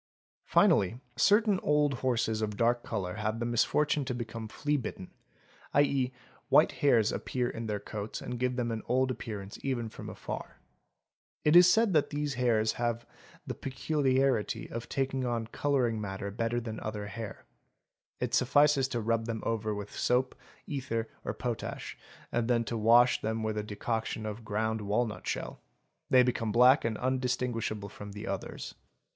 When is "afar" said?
10.09-10.57